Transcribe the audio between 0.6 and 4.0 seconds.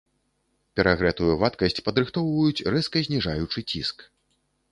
Перагрэтую вадкасць падрыхтоўваюць рэзка зніжаючы ціск.